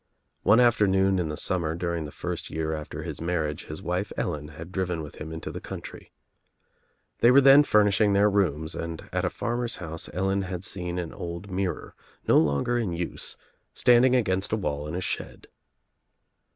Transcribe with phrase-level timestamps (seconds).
[0.41, 4.47] One afternoon in the summer during the first year after his marriage his wife Ellen
[4.47, 6.11] had driven with him into the country.
[7.19, 11.13] They were then furnishing their rooms and at a farmer's house Ellen had seen an
[11.13, 11.93] old mirror,
[12.27, 13.37] no longer in use,
[13.75, 15.45] standing against a wall in a shed.